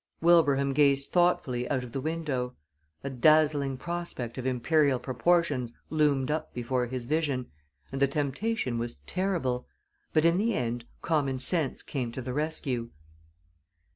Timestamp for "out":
1.69-1.83